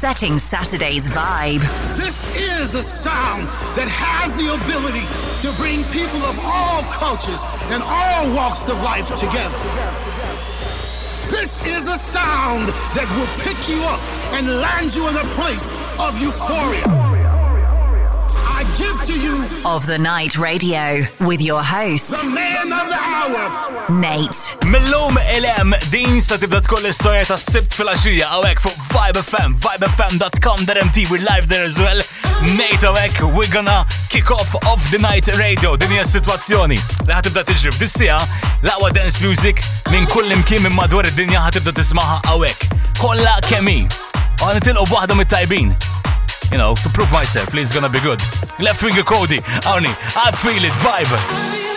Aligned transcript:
setting 0.00 0.38
Saturday's 0.38 1.10
vibe. 1.10 1.58
This 1.96 2.22
is 2.62 2.76
a 2.76 2.82
sound 2.84 3.48
that 3.74 3.90
has 3.90 4.30
the 4.38 4.54
ability 4.54 5.02
to 5.42 5.50
bring 5.60 5.82
people 5.90 6.22
of 6.22 6.38
all 6.38 6.86
cultures 6.86 7.42
and 7.74 7.82
all 7.82 8.22
walks 8.36 8.70
of 8.70 8.78
life 8.86 9.10
together. 9.18 9.58
This 11.26 11.58
is 11.66 11.88
a 11.88 11.98
sound 11.98 12.68
that 12.94 13.10
will 13.18 13.30
pick 13.42 13.58
you 13.66 13.82
up 13.90 13.98
and 14.38 14.62
land 14.62 14.94
you 14.94 15.02
in 15.10 15.16
a 15.16 15.26
place 15.34 15.66
of 15.98 16.14
euphoria. 16.22 17.17
give 18.76 18.98
to 19.06 19.14
you 19.20 19.44
of 19.64 19.86
the 19.86 19.96
night 19.98 20.36
radio 20.36 21.00
with 21.20 21.40
your 21.40 21.62
host 21.62 22.10
the 22.10 22.28
man 22.28 22.72
of 22.72 22.86
the 22.88 22.98
hour 22.98 23.88
Nate 23.88 24.56
Millum 24.68 25.14
LM 25.20 25.72
din 25.92 26.20
sa 26.20 26.36
tibda 26.36 26.60
tkun 26.60 26.82
l-istorja 26.84 27.24
ta' 27.30 27.38
sibt 27.40 27.72
fil-għaxija 27.76 28.26
għawek 28.36 28.60
fuq 28.64 28.74
Vibe 28.92 29.22
FM 29.24 29.56
we're 31.10 31.24
live 31.30 31.48
there 31.48 31.64
as 31.64 31.78
well 31.78 32.00
Nate 32.58 32.84
għawek 32.90 33.22
we're 33.32 33.50
gonna 33.52 33.86
kick 34.10 34.30
off 34.30 34.50
of 34.66 34.80
the 34.90 34.98
night 34.98 35.28
radio 35.38 35.76
din 35.76 35.94
hija 35.96 36.04
situazzjoni 36.16 36.78
li 37.08 37.12
ħatibda 37.14 37.46
tiġri 37.48 37.72
f'dissija 37.78 38.18
l-aqwa 38.66 38.90
dance 38.92 39.22
music 39.22 39.62
minn 39.90 40.04
kull 40.12 40.28
imkien 40.34 40.62
minn 40.66 40.76
madwar 40.76 41.08
id-dinja 41.08 41.46
ħatibda 41.48 41.72
tismaħa 41.80 42.20
għawek 42.34 42.68
kolla 43.00 43.38
kemi 43.48 43.86
għan 44.44 44.62
tilqu 44.66 44.88
b'waħda 44.90 45.18
mit-tajbin 45.22 45.74
you 46.52 46.58
know, 46.58 46.74
to 46.74 46.88
prove 46.90 47.10
myself. 47.12 47.54
It's 47.54 47.74
gonna 47.74 47.88
be 47.88 48.00
good. 48.00 48.20
Left 48.60 48.80
finger 48.80 49.02
Cody, 49.02 49.38
Arnie, 49.68 49.94
I 50.16 50.30
feel 50.32 50.64
it, 50.64 50.72
vibe. 50.84 51.67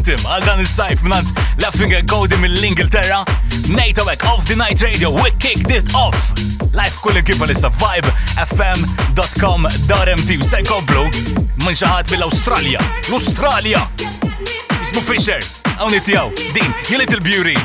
Phantom 0.00 0.24
għal 0.32 0.44
dan 0.48 0.58
il 0.62 0.68
sajf 0.70 1.02
minant 1.04 1.26
Laffinger 1.60 2.04
Cody 2.08 2.36
mill-Ingilterra. 2.40 3.18
Nejta 3.68 4.00
wek 4.08 4.22
of 4.30 4.44
the 4.48 4.56
night 4.56 4.80
radio 4.82 5.10
we 5.12 5.28
kicked 5.40 5.68
it 5.70 5.92
off. 5.94 6.32
Life 6.72 6.96
kull 7.02 7.20
kipa 7.22 7.44
lissa 7.48 7.68
vibefm.com.mt 7.80 10.30
u 10.38 10.48
se 10.54 10.62
koblu 10.68 11.02
minn 11.66 11.76
xaħat 11.76 12.10
mill-Australja. 12.14 12.80
l 13.08 13.12
australia 13.12 13.80
Ismu 14.80 15.00
Fisher, 15.04 15.42
għawni 15.76 16.00
tijaw, 16.06 16.28
din, 16.56 16.70
you 16.88 16.96
little 16.96 17.20
beauty. 17.20 17.56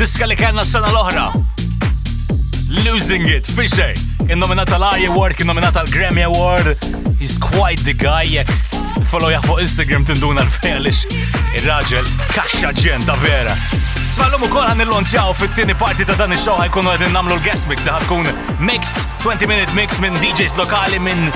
diska 0.00 0.24
li 0.26 0.36
kellna 0.36 0.62
s-sena 0.64 0.88
l 0.88 0.96
ohra 0.96 1.26
Losing 2.86 3.26
It, 3.28 3.44
Fisher, 3.46 3.92
Il-nominata 4.30 4.76
l-I 4.78 5.04
Award, 5.10 5.34
il-nominata 5.40 5.82
l-Grammy 5.82 6.22
Award. 6.22 6.76
He's 7.18 7.36
quite 7.38 7.82
the 7.84 7.92
guy, 7.92 8.24
jek 8.24 8.46
follow 9.10 9.30
fuq 9.44 9.60
Instagram 9.60 10.04
tinduna 10.08 10.40
l-felix. 10.46 11.04
Il-raġel, 11.58 12.06
kaxa 12.32 12.70
ġen, 12.72 12.96
ġenda 12.96 13.18
vera. 13.26 13.52
Smallum 14.16 14.46
u 14.48 14.48
kol 14.52 14.70
għan 14.70 14.80
il-lonċaw 14.86 15.34
fit-tini 15.40 15.74
parti 15.76 16.06
ta' 16.08 16.14
dan 16.16 16.32
il-show 16.32 16.56
ħajkunu 16.62 16.94
għedin 16.96 17.12
namlu 17.18 17.36
l-guest 17.40 17.68
mix, 17.68 17.84
ħatkun 17.90 18.30
mix, 18.64 19.02
20-minute 19.26 19.74
mix 19.76 19.98
minn 20.00 20.14
DJs 20.24 20.56
lokali 20.62 20.96
minn 21.02 21.26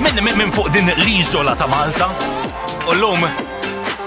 minn 0.00 0.22
minn 0.24 0.52
fuq 0.54 0.70
din 0.78 0.88
l-izola 0.96 1.56
ta' 1.60 1.66
Malta. 1.68 2.08
U 2.88 2.94
l-lum 2.96 3.43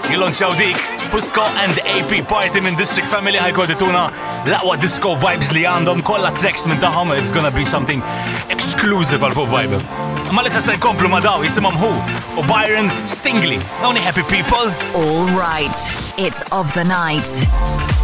Jilonċaw 0.07 0.53
dik, 0.55 0.77
Pusko 1.11 1.43
and 1.59 1.79
AP 1.89 2.13
Party 2.31 2.61
minn 2.63 2.77
District 2.79 3.07
Family 3.11 3.39
ħajkodituna 3.43 4.05
l-aqwa 4.47 4.77
disco 4.79 5.15
vibes 5.19 5.51
li 5.55 5.65
għandhom 5.67 5.99
kolla 6.07 6.31
tracks 6.39 6.63
minn 6.69 6.79
taħom, 6.79 7.11
it's 7.19 7.33
gonna 7.35 7.51
be 7.51 7.65
something 7.67 7.99
exclusive 8.53 9.19
għal 9.27 9.35
fuq 9.35 9.51
vibe. 9.51 9.81
Ma 10.31 10.45
l-issa 10.45 10.63
se 10.63 10.77
jkomplu 10.79 11.11
ma 11.11 11.19
daw 11.25 11.43
jisimam 11.43 11.75
hu 11.81 11.91
u 12.39 12.45
Byron 12.47 12.87
Stingley. 13.11 13.59
Only 13.83 13.99
happy 14.07 14.23
people. 14.31 14.71
All 15.03 15.27
right, 15.35 15.75
it's 16.15 16.39
of 16.55 16.71
the 16.77 16.87
night. 16.87 17.97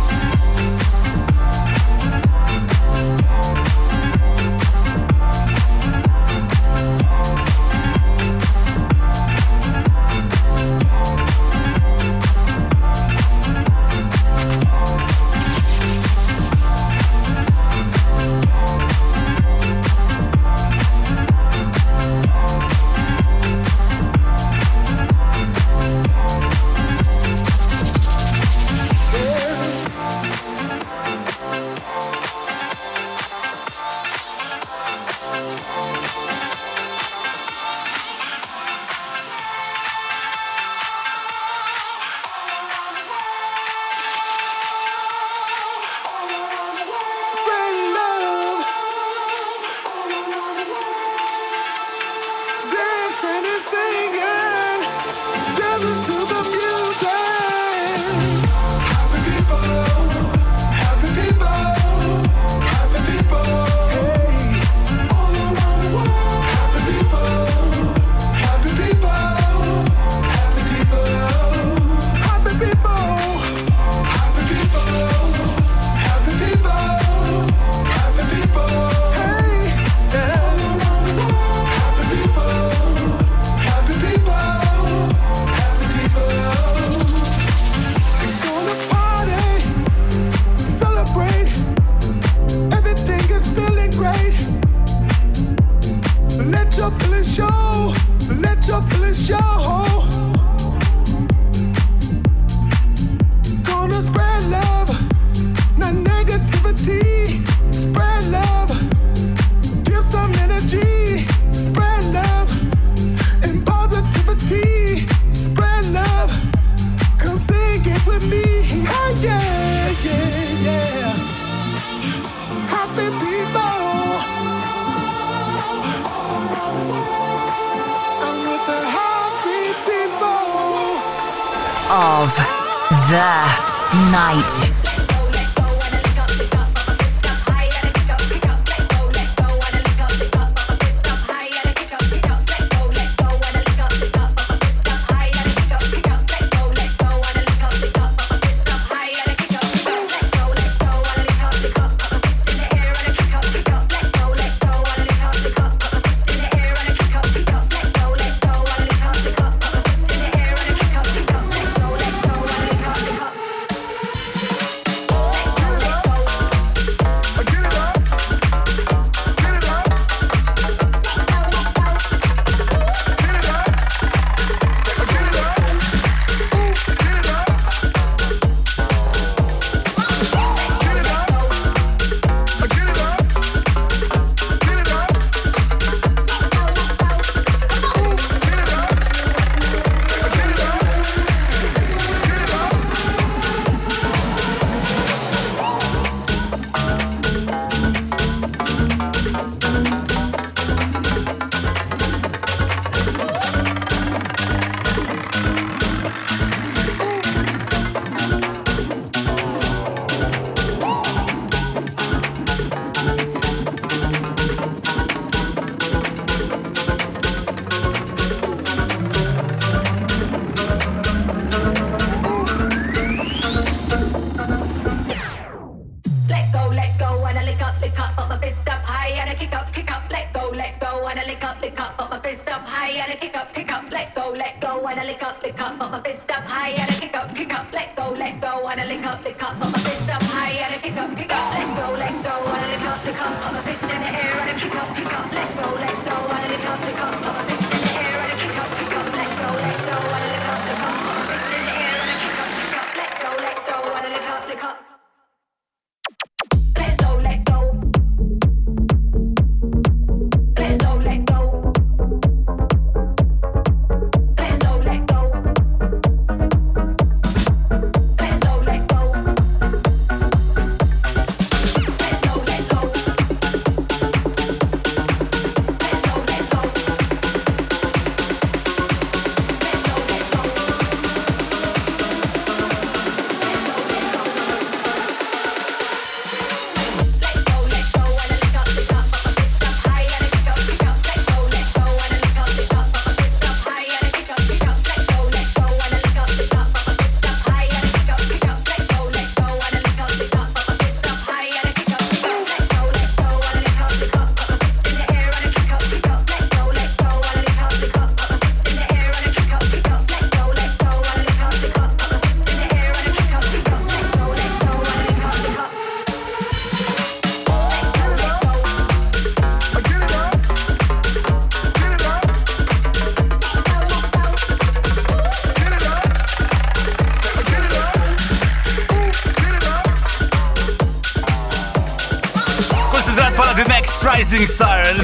night. 134.14 134.83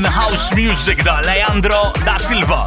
Latin 0.01 0.17
House 0.17 0.53
Music 0.53 1.01
da 1.03 1.19
Leandro 1.21 1.91
da 2.03 2.17
Silva. 2.17 2.63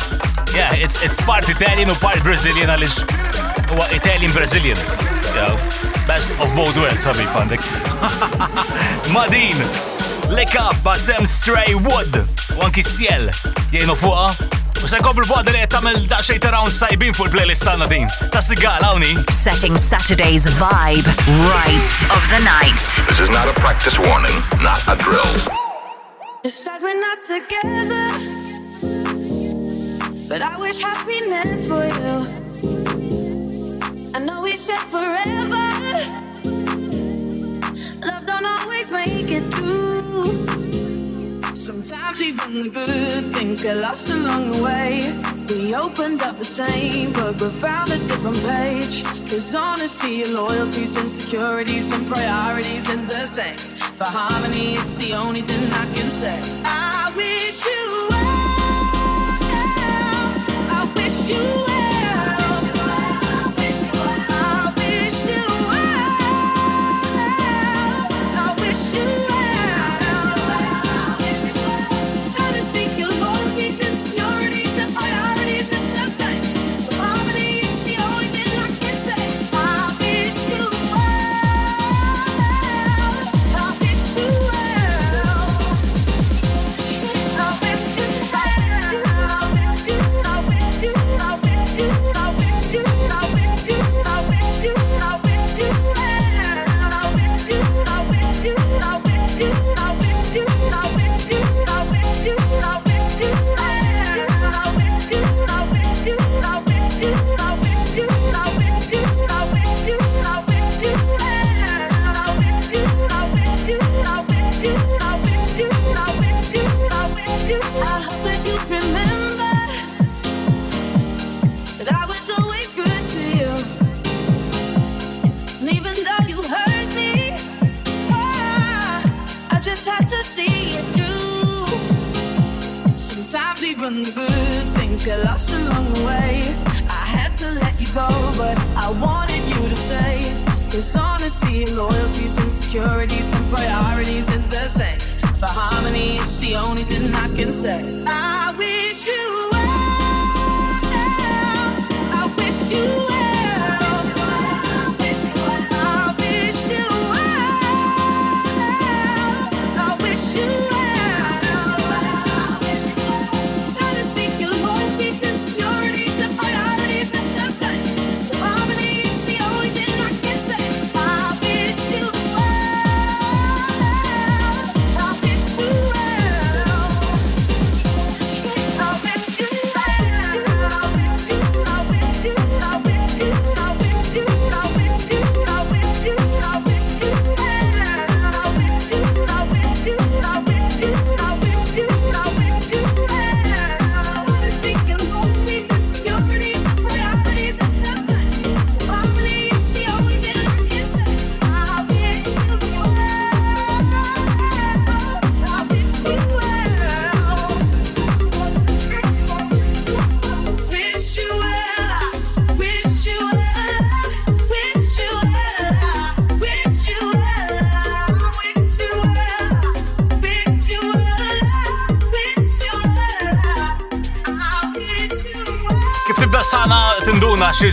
Yeah, 0.54 0.74
it's 0.74 0.98
it's 1.02 1.18
part 1.22 1.48
Italian 1.48 1.88
u 1.88 1.94
part 2.00 2.20
Brazilian 2.22 2.68
għalix 2.68 2.98
Well, 3.72 3.88
Italian 3.94 4.30
Brazilian. 4.32 4.76
Yeah, 5.34 5.56
best 6.06 6.34
of 6.40 6.52
both 6.54 6.76
worlds 6.76 7.06
ħabi 7.08 7.24
pandek. 7.32 7.62
Madin, 9.14 9.56
Lick 10.34 10.56
Up 10.60 10.76
by 10.84 10.98
Sam 11.00 11.24
Stray 11.26 11.72
Wood 11.74 12.18
u 12.58 12.66
anki 12.66 12.84
Ciel 12.84 13.30
jgħinu 13.70 13.96
fuqa. 13.96 14.28
U 14.84 14.90
se 14.92 14.98
kopru 15.00 15.24
bħad 15.28 15.52
li 15.54 15.62
jgħetamil 15.62 16.02
da' 16.12 16.20
xejta 16.24 16.50
around 16.52 16.74
sajbin 16.76 17.14
fuq 17.16 17.30
il-playlist 17.30 17.64
għanna 17.70 17.86
din. 17.94 18.10
Ta' 18.34 18.42
sigħal 18.44 18.82
għawni. 18.90 19.12
Setting 19.32 19.78
Saturday's 19.80 20.50
vibe 20.60 21.08
right 21.48 21.96
of 22.12 22.28
the 22.28 22.42
night. 22.44 22.82
This 23.08 23.20
is 23.24 23.30
not 23.32 23.48
a 23.48 23.56
practice 23.64 23.96
warning, 23.96 24.36
not 24.60 24.82
a 24.88 24.96
drill. 25.00 25.32
It's 26.44 26.58
Saturday. 26.58 26.81
together. 27.22 28.18
But 30.28 30.42
I 30.42 30.56
wish 30.58 30.80
happiness 30.80 31.68
for 31.68 31.84
you. 31.84 32.10
I 34.14 34.18
know 34.18 34.42
we 34.42 34.56
said 34.56 34.82
forever. 34.90 35.68
Love 38.06 38.26
don't 38.26 38.44
always 38.46 38.90
make 38.90 39.30
it 39.30 39.54
through. 39.54 40.44
Sometimes 41.54 42.20
even 42.22 42.54
the 42.64 42.70
good 42.74 43.34
things 43.36 43.62
get 43.62 43.76
lost 43.76 44.10
along 44.10 44.50
the 44.50 44.62
way. 44.62 44.88
We 45.48 45.74
opened 45.76 46.22
up 46.22 46.36
the 46.38 46.44
same 46.44 47.12
but 47.12 47.38
but 47.38 47.50
found 47.52 47.90
a 47.90 47.98
different 48.08 48.40
page. 48.42 49.04
Cause 49.30 49.54
honesty 49.54 50.24
and 50.24 50.34
loyalties 50.34 50.96
and 50.96 51.08
and 51.08 52.06
priorities 52.08 52.90
ain't 52.90 53.06
the 53.08 53.26
same. 53.36 53.56
For 53.98 54.04
harmony, 54.08 54.74
it's 54.74 54.96
the 54.96 55.14
only 55.14 55.42
thing 55.42 55.70
I 55.72 55.84
can 55.94 56.10
say. 56.10 56.38
I 56.64 56.81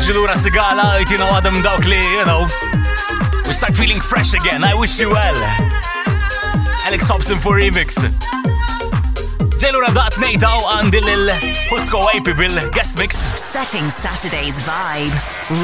ġilura 0.10 0.34
sigala, 0.42 0.84
jtina 1.04 1.26
għadam 1.36 1.60
dawk 1.62 1.86
li, 1.86 2.00
you 2.02 2.24
know, 2.26 2.48
we 3.46 3.54
start 3.54 3.76
feeling 3.78 4.00
fresh 4.02 4.34
again, 4.34 4.64
I 4.64 4.74
wish 4.74 4.98
you 5.00 5.10
well. 5.12 5.38
Alex 6.90 7.10
Hobson 7.14 7.38
for 7.38 7.60
remix. 7.62 7.94
Ġilura 9.62 9.92
daqt 9.94 10.18
nejtaw 10.24 10.64
għandil 10.80 11.12
il-Husko 11.14 12.02
Wapi 12.08 12.34
bil-Guest 12.42 12.98
Mix. 12.98 13.22
Setting 13.38 13.86
Saturday's 13.86 14.58
vibe 14.66 15.14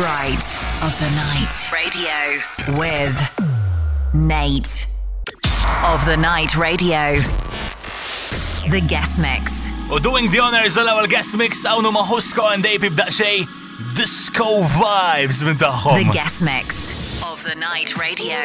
right 0.04 0.46
of 0.86 0.94
the 1.02 1.10
night. 1.16 1.66
Radio 1.74 2.78
with 2.78 3.18
Nate 4.14 4.86
of 5.90 6.06
the 6.06 6.18
Night 6.22 6.54
Radio. 6.56 7.18
The 8.70 8.84
Guest 8.86 9.18
Mix. 9.18 9.70
U 9.90 9.98
doing 9.98 10.30
the 10.30 10.46
honors 10.46 10.78
għal 10.78 10.94
għal 11.00 11.10
guest 11.18 11.34
mix 11.40 11.66
għawnu 11.66 11.96
maħusko 11.98 12.52
and 12.54 12.66
dej 12.66 12.92
xej 13.10 13.46
Disco 13.96 14.62
vibes 14.64 15.42
with 15.44 15.58
the 15.60 15.72
home. 15.72 16.08
The 16.08 16.12
guest 16.12 16.42
mix 16.42 17.24
of 17.24 17.42
the 17.46 17.56
night 17.56 17.98
radio. 17.98 18.36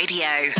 Radio. 0.00 0.59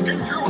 you 0.00 0.43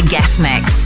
the 0.00 0.08
guest 0.08 0.40
mix. 0.40 0.79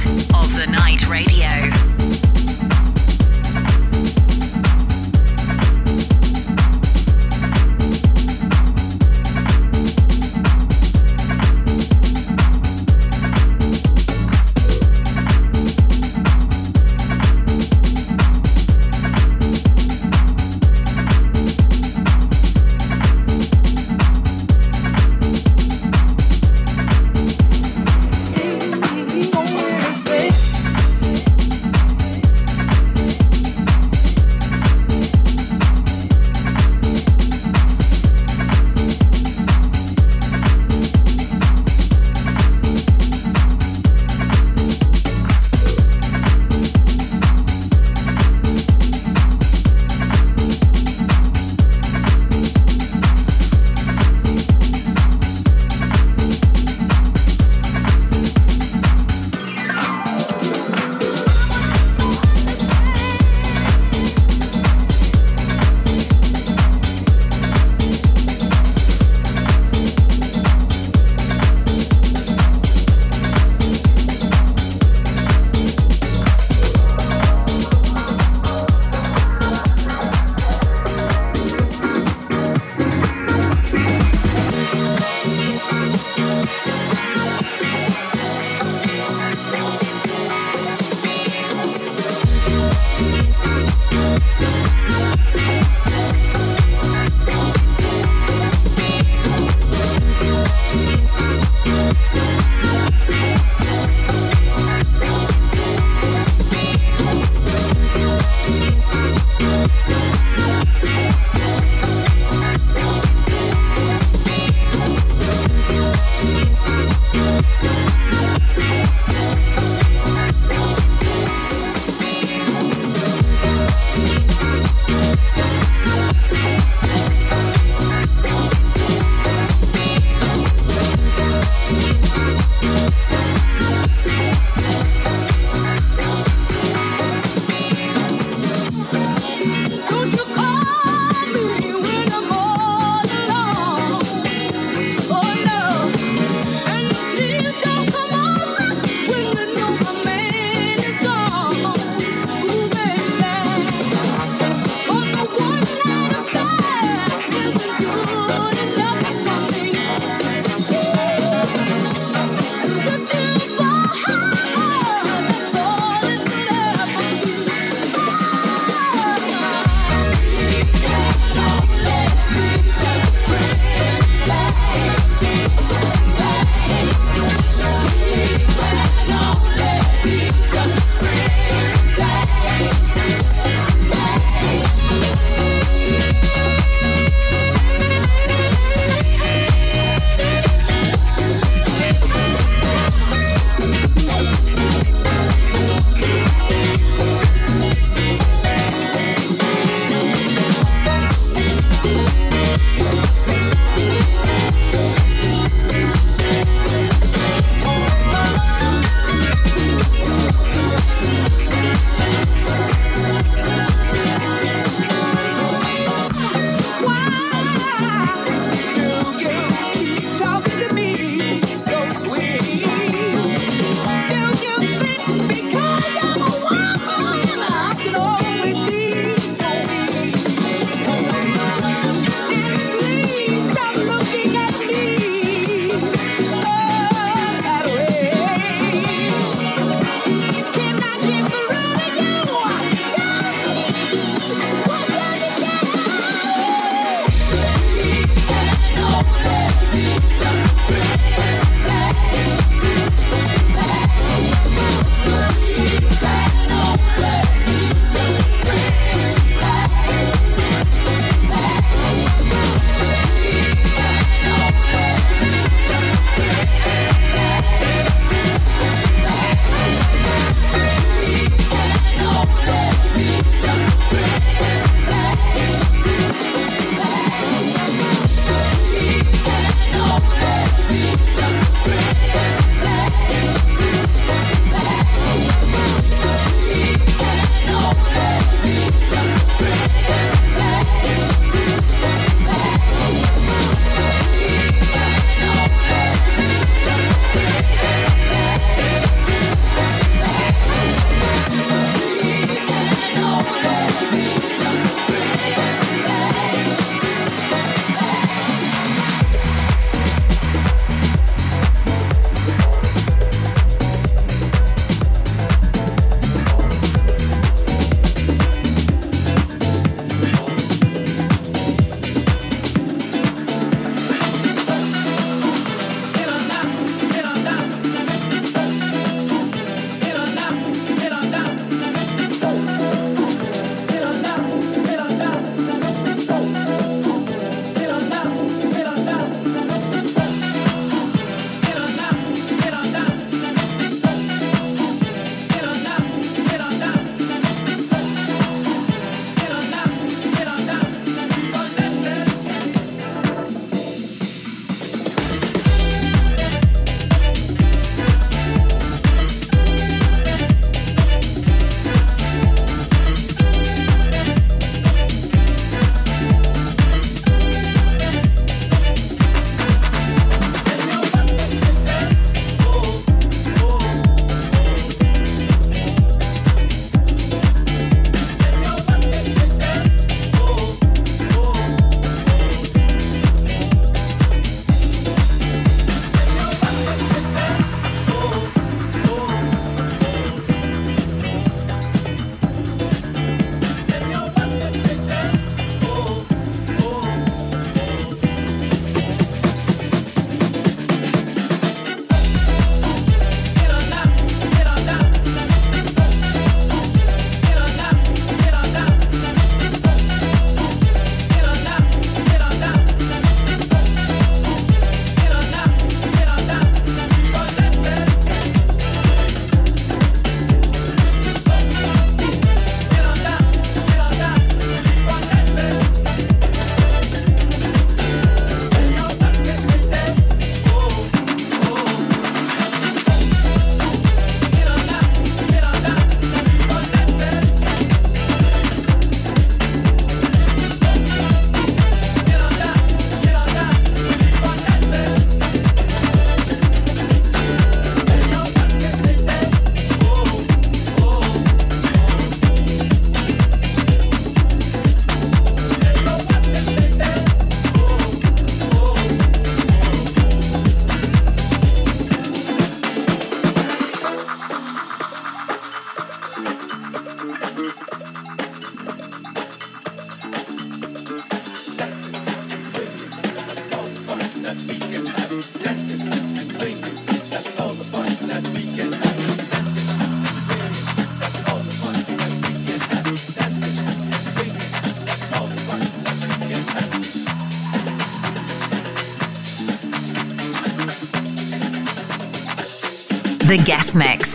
the 493.37 493.43
guest 493.43 493.75
mix. 493.75 494.13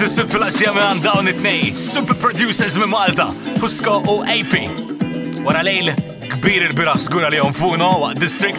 Nejt 0.00 0.10
u 0.10 0.14
sil-filaxija 0.16 0.70
minn 0.74 1.00
dawn 1.02 1.28
it-nej, 1.30 1.70
super 1.74 2.14
producers 2.20 2.74
minn 2.76 2.90
Malta, 2.90 3.30
Pusko 3.60 4.02
u 4.08 4.16
AP. 4.22 4.54
Wara 5.44 5.62
lejl, 5.64 5.86
kbir 6.32 6.62
il-bira 6.66 6.98
skura 7.00 7.28
li 7.32 7.38
funo 7.54 7.88
waqt 8.02 8.18
district. 8.20 8.58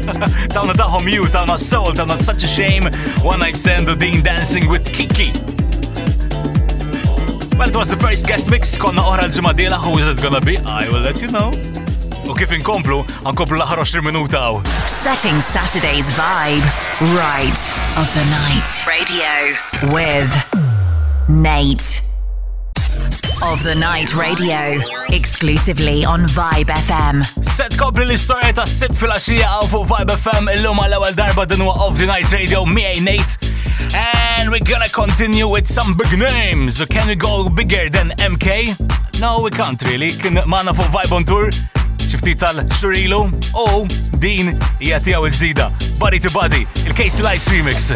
Tawna 0.54 0.76
taħom 0.78 1.08
you, 1.10 1.24
tawna 1.32 1.56
soul, 1.58 1.90
tawna 1.92 2.16
such 2.16 2.44
a 2.44 2.46
shame, 2.46 2.86
one 3.24 3.38
night 3.40 3.56
stand 3.58 3.88
u 3.88 3.96
dancing 4.22 4.68
with 4.70 4.84
Kiki. 4.92 5.32
Well, 7.58 7.68
it 7.68 7.74
was 7.76 7.88
the 7.88 7.96
first 7.96 8.26
guest 8.28 8.46
mix, 8.48 8.76
konna 8.78 9.02
oħra 9.02 9.26
l-ġemadela, 9.26 9.80
who 9.82 9.98
is 9.98 10.06
it 10.06 10.22
gonna 10.22 10.40
be? 10.40 10.56
I 10.58 10.86
will 10.88 11.00
let 11.02 11.18
you 11.20 11.26
know. 11.32 11.50
U 12.30 12.34
kif 12.38 12.54
inkomplu, 12.54 13.02
għankomplu 13.26 13.58
l 13.58 13.66
20 13.74 14.06
minuta 14.06 14.38
għaw. 14.38 14.62
Setting 14.86 15.38
Saturday's 15.42 16.14
vibe, 16.14 16.62
right 17.18 17.58
of 17.98 18.06
the 18.14 18.24
night. 18.30 18.70
Radio 18.86 19.34
with 19.94 20.62
Nate. 21.28 22.02
Of 23.42 23.62
the 23.62 23.74
Night 23.76 24.14
Radio, 24.14 24.78
exclusively 25.12 26.04
on 26.04 26.22
Vibe 26.26 26.70
FM. 26.70 27.20
Set 27.44 27.72
kopri 27.76 28.04
l-istoria 28.06 28.52
ta' 28.56 28.64
sip 28.68 28.94
fil-axija 28.96 29.44
għaw 29.56 29.66
fuq 29.70 29.84
Vibe 29.90 30.14
FM 30.22 30.48
il-lum 30.54 30.78
għal 30.80 31.08
darba 31.18 31.44
din 31.48 31.64
huwa 31.66 31.74
Of 31.88 31.98
the 32.00 32.06
Night 32.08 32.30
Radio 32.32 32.62
miegħi 32.64 32.96
eh, 32.96 33.04
Nate. 33.04 33.50
And 33.92 34.52
we're 34.54 34.62
gonna 34.64 34.88
continue 34.88 35.48
with 35.50 35.66
some 35.70 35.96
big 35.98 36.16
names. 36.16 36.78
Can 36.86 37.08
we 37.12 37.16
go 37.18 37.48
bigger 37.50 37.90
than 37.90 38.10
MK? 38.22 38.74
No, 39.20 39.40
we 39.42 39.50
can't 39.50 39.82
really. 39.90 40.10
Kien 40.10 40.38
mana 40.46 40.72
fuq 40.74 40.88
Vibe 40.94 41.12
on 41.20 41.24
Tour 41.28 41.50
xifti 42.06 42.36
tal 42.38 42.62
Shurilu, 42.70 43.24
u 43.66 43.86
din 44.22 44.54
hija 44.78 45.02
tiegħu 45.02 45.26
il-ġdida. 45.32 45.72
Body 46.02 46.22
to 46.22 46.30
Body, 46.34 46.64
il-Case 46.86 47.20
Lights 47.26 47.50
Remix. 47.52 47.90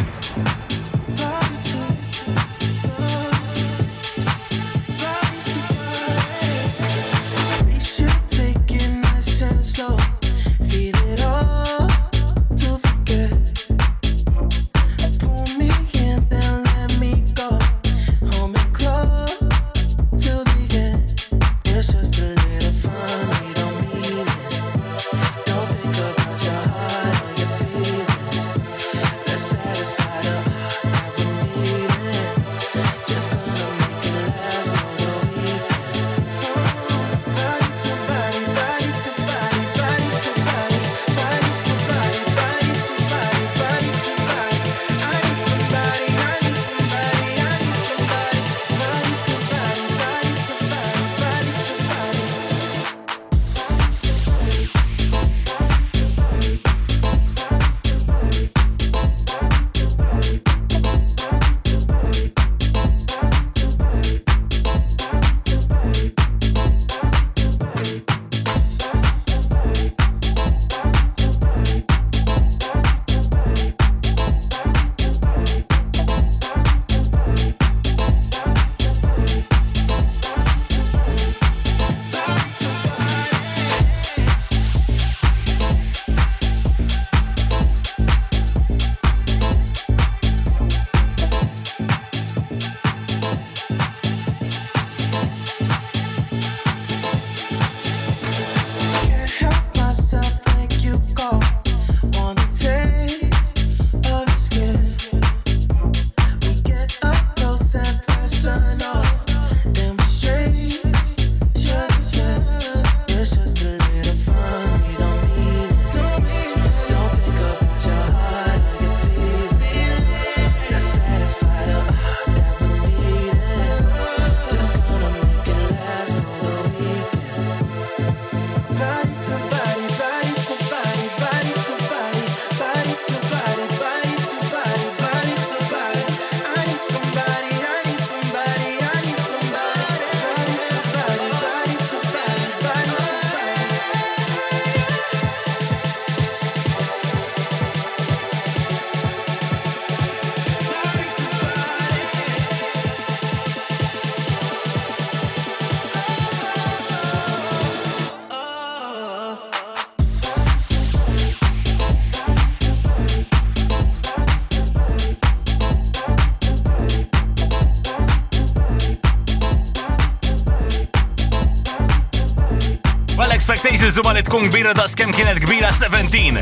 Miex 173.81 173.95
il-zuma 173.97 174.13
li 174.13 174.21
tkun 174.21 174.45
kbira 174.53 174.73
da' 174.77 174.85
skem 174.93 175.09
kienet 175.11 175.39
kbira 175.41 175.71
17. 175.73 176.37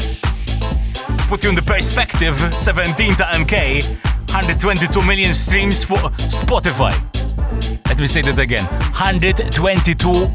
Put 1.29 1.45
you 1.45 1.51
in 1.51 1.55
the 1.55 1.63
perspective, 1.63 2.35
17 2.59 3.15
ta' 3.15 3.31
MK, 3.31 3.85
122 4.35 5.01
million 5.03 5.33
streams 5.33 5.85
for 5.85 5.99
Spotify. 6.19 6.91
Let 7.87 8.01
me 8.01 8.09
say 8.09 8.23
that 8.23 8.41
again, 8.41 8.65
122 8.91 9.55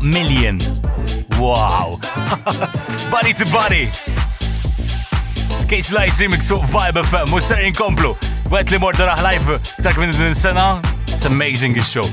million. 0.02 0.60
Wow! 1.38 2.00
body 3.12 3.34
to 3.34 3.46
body! 3.52 3.90
Case 5.68 5.92
Lights 5.92 6.22
remix 6.24 6.48
fuq 6.48 6.62
Vibe 6.64 7.04
FM, 7.04 7.34
We're 7.34 7.42
saying 7.44 7.74
inkomplu. 7.74 8.16
Wet 8.50 8.72
li 8.72 8.78
morda 8.80 9.10
raħ 9.12 9.26
live, 9.28 9.60
tak 9.84 10.00
minn 10.00 10.16
din 10.16 10.32
sena, 10.34 10.80
it's 11.12 11.26
amazing 11.28 11.74
this 11.76 11.92
show 11.92 12.08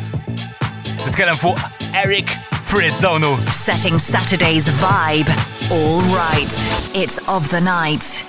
Let's 1.06 1.14
him 1.16 1.34
for 1.38 1.54
Eric 1.94 2.26
Fritz 2.70 3.00
Setting 3.00 3.98
Saturday's 3.98 4.68
vibe. 4.68 5.28
All 5.72 6.00
right. 6.14 6.46
It's 6.94 7.18
of 7.28 7.48
the 7.50 7.60
night. 7.60 8.24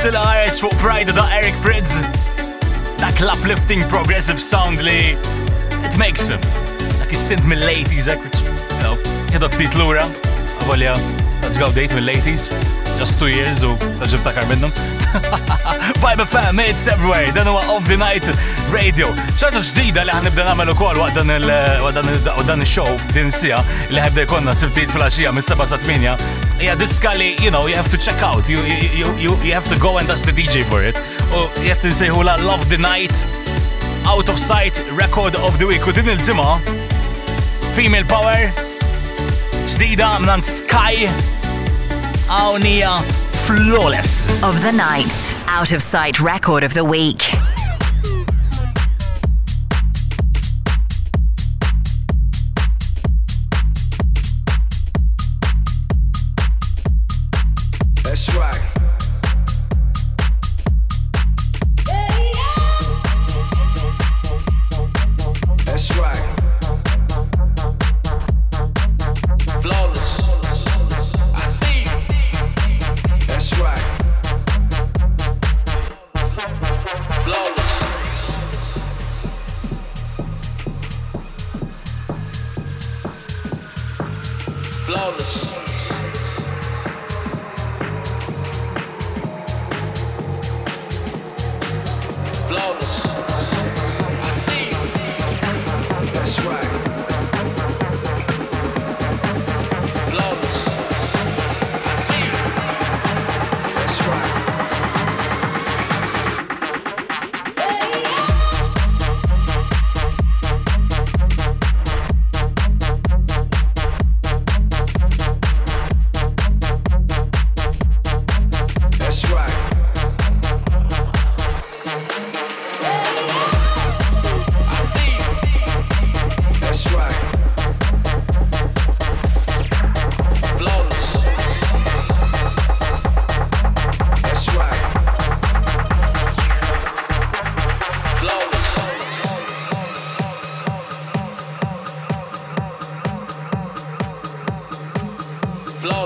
Silla 0.00 0.20
Arts 0.20 0.60
fuq 0.60 0.72
Pride 0.78 1.08
da' 1.12 1.28
Eric 1.36 1.52
Prids. 1.60 2.00
Dak 2.96 3.20
l-uplifting 3.20 3.82
progressive 3.90 4.38
sound 4.40 4.80
li 4.82 5.12
it 5.88 5.96
makes 5.98 6.26
him. 6.28 6.40
Dak 6.98 7.12
is-sint 7.12 7.44
ladies 7.46 8.08
s 8.08 8.08
dak 8.08 8.18
you 8.18 8.80
know, 8.80 8.94
jidha 9.32 9.50
ftit 9.52 9.76
lura. 9.76 10.06
Abolja, 10.62 10.94
let's 11.42 11.58
go 11.58 11.68
date 11.78 11.92
mill 11.94 12.04
ladies 12.14 12.48
Just 12.96 13.20
two 13.20 13.28
years 13.28 13.60
u 13.62 13.74
taġib 14.00 14.24
takar 14.24 14.48
minnum. 14.48 14.72
Vibe 16.02 16.24
FM, 16.32 16.64
it's 16.64 16.88
everywhere. 16.88 17.28
Dan 17.36 17.46
huwa 17.52 17.60
of 17.76 17.84
the 17.92 17.96
night 17.96 18.24
radio. 18.80 19.12
ċarta 19.36 19.60
ġdida 19.60 20.06
li 20.08 20.16
ħanibda 20.16 20.48
nagħmel 20.48 20.74
ukoll 20.78 21.02
waqt 21.04 21.26
dan 21.26 22.68
il-show 22.68 22.94
din 23.12 23.28
sija 23.30 23.60
li 23.92 24.00
ħabda 24.00 24.24
jkollna 24.30 24.56
sibtiet 24.64 24.96
fil-għaxija 24.96 25.36
mis-7 25.36 25.74
sa 25.74 25.80
8 25.90 26.39
yeah, 26.62 26.74
this 26.74 26.96
Scully, 26.96 27.36
you 27.40 27.50
know, 27.50 27.66
you 27.66 27.74
have 27.74 27.90
to 27.90 27.96
check 27.98 28.22
out. 28.22 28.48
You 28.48 28.58
you 28.58 29.06
you 29.16 29.30
you 29.42 29.52
have 29.52 29.66
to 29.68 29.78
go 29.78 29.98
and 29.98 30.08
ask 30.10 30.24
the 30.24 30.30
DJ 30.32 30.64
for 30.64 30.82
it. 30.82 30.96
Or 31.30 31.48
oh, 31.48 31.54
you 31.62 31.68
have 31.68 31.80
to 31.80 31.90
say 31.92 32.08
hula 32.08 32.36
love 32.42 32.68
the 32.68 32.76
night. 32.78 33.14
Out 34.06 34.28
of 34.28 34.38
sight 34.38 34.76
record 34.92 35.36
of 35.36 35.58
the 35.58 35.66
week. 35.66 35.80
U 35.86 35.92
din 35.92 36.08
Female 37.76 38.04
Power 38.04 38.50
ġdida 39.64 40.10
minn 40.26 40.42
Sky 40.42 41.08
Awnija 42.28 42.98
Flawless 43.46 44.26
of 44.42 44.60
the 44.62 44.72
night. 44.72 45.14
Out 45.46 45.72
of 45.72 45.80
sight 45.80 46.20
record 46.20 46.62
of 46.64 46.74
the 46.74 46.84
week. 46.84 47.22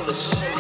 colors. 0.07 0.54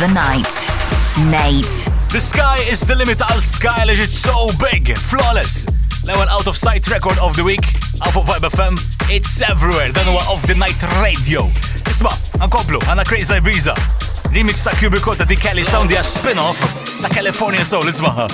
the 0.00 0.08
night. 0.08 0.52
Nate. 1.30 1.84
The 2.12 2.20
sky 2.20 2.58
is 2.68 2.80
the 2.86 2.94
limit 2.96 3.22
għal 3.24 3.40
sky 3.42 3.84
legit 3.88 4.12
so 4.12 4.48
big, 4.60 4.92
flawless. 4.96 5.64
l 6.04 6.10
out 6.28 6.46
of 6.46 6.56
sight 6.56 6.86
record 6.88 7.18
of 7.18 7.34
the 7.36 7.42
week, 7.44 7.64
alpha 8.04 8.20
fuq 8.20 8.26
Vibe 8.28 8.48
FM, 8.56 8.74
it's 9.08 9.40
everywhere, 9.40 9.90
dan 9.92 10.04
huwa 10.06 10.22
of 10.28 10.44
the 10.46 10.54
night 10.54 10.76
radio. 11.00 11.46
Isma, 11.92 12.12
għankoblu, 12.40 12.82
għanna 12.86 13.06
Crazy 13.08 13.40
Ibiza. 13.40 13.74
Remix 14.34 14.64
ta' 14.68 14.76
cubicota 14.76 15.24
di 15.24 15.36
Kelly 15.36 15.64
Sound, 15.64 15.90
ja 15.92 16.02
spin-off 16.04 16.60
ta' 17.00 17.08
California 17.08 17.64
Soul, 17.64 17.88
ismaha. 17.88 18.28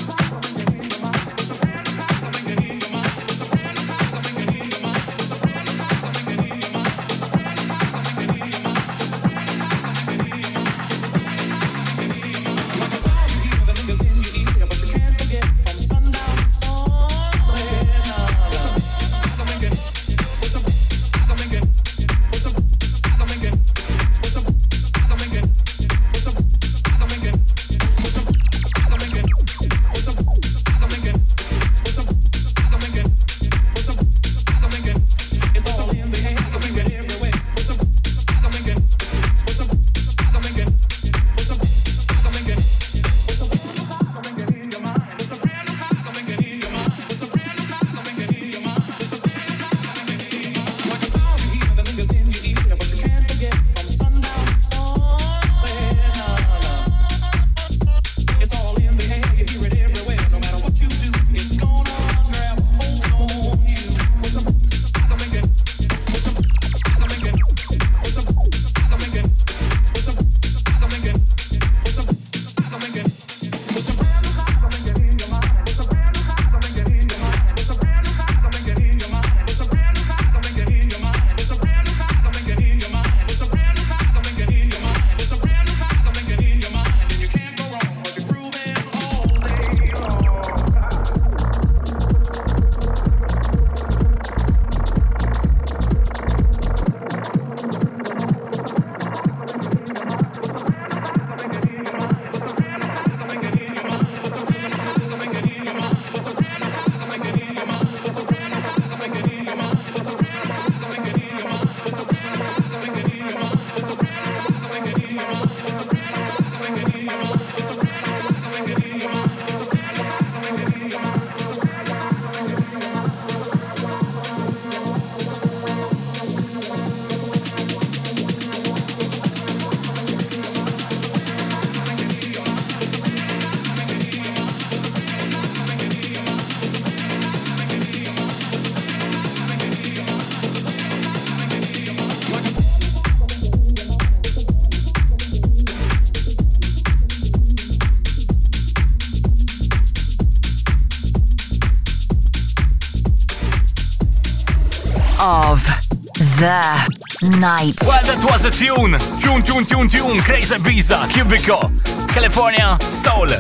The 156.43 157.28
Night. 157.38 157.78
Well, 157.86 158.03
that 158.03 158.18
was 158.28 158.43
a 158.51 158.51
tune. 158.51 158.99
Tune, 159.22 159.47
tune, 159.47 159.62
tune, 159.64 159.86
tune. 159.88 160.18
Crazy 160.26 160.59
Visa, 160.59 161.07
Cubico, 161.07 161.70
California 162.11 162.74
Soul. 162.90 163.30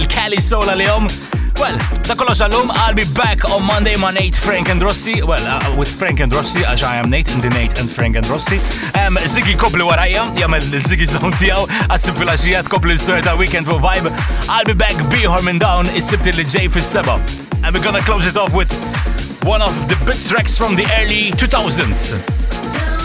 Il-Cali 0.00 0.40
Soul 0.40 0.72
għal 0.72 1.12
Well, 1.60 1.76
da 2.08 2.16
kollox 2.16 2.40
għallum, 2.40 2.72
I'll 2.72 2.94
be 2.96 3.04
back 3.12 3.44
on 3.52 3.60
Monday 3.68 3.96
my 4.00 4.12
Nate, 4.16 4.34
Frank 4.34 4.70
and 4.70 4.80
Rossi. 4.80 5.20
Well, 5.20 5.44
uh, 5.44 5.76
with 5.76 5.90
Frank 5.92 6.20
and 6.24 6.32
Rossi, 6.34 6.64
as 6.64 6.82
I 6.82 6.96
am 6.96 7.10
Nate 7.10 7.28
and 7.36 7.42
the 7.42 7.50
Nate 7.50 7.76
and 7.78 7.84
Frank 7.88 8.16
and 8.16 8.26
Rossi. 8.26 8.56
Um, 8.96 9.18
Ziggy 9.28 9.52
kobli 9.60 9.84
warajja, 9.84 10.24
jgħamil 10.40 10.72
Ziggy 10.88 11.10
zon 11.12 11.36
tijaw, 11.36 11.66
għasib 11.92 12.16
fil-axijat 12.16 12.72
kobli 12.72 12.96
l-istoria 12.96 13.28
ta' 13.28 13.36
Weekend 13.36 13.68
for 13.68 13.76
Vibe. 13.76 14.08
I'll 14.48 14.64
be 14.64 14.72
back, 14.72 14.96
be 15.12 15.20
Horman 15.28 15.60
Down, 15.60 15.84
is-sibti 15.92 16.32
li 16.40 16.48
ġej 16.48 16.70
fil-seba. 16.78 17.20
And 17.62 17.76
we're 17.76 17.84
gonna 17.84 18.00
close 18.08 18.24
it 18.26 18.38
off 18.38 18.54
with 18.56 18.72
one 19.44 19.60
of 19.62 19.88
the 19.88 19.96
big 20.06 20.16
tracks 20.26 20.56
from 20.56 20.74
the 20.76 20.84
early 21.00 21.30
2000s. 21.32 22.12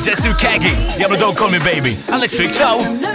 Jesse 0.03 0.29
Kagi, 0.33 0.99
yeah, 0.99 1.07
but 1.07 1.19
don't 1.19 1.35
call 1.37 1.49
me 1.49 1.59
baby. 1.59 1.97
And 2.07 2.21
next 2.21 2.37
week, 2.39 2.53
ciao! 2.53 3.06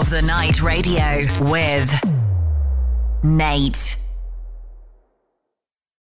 of 0.00 0.08
the 0.08 0.22
Night 0.22 0.62
Radio 0.62 1.04
with 1.50 1.92
Nate. 3.22 3.99